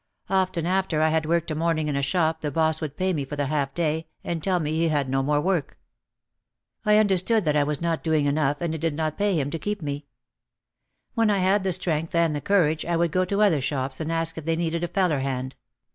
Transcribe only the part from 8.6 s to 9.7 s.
and it did not pay him to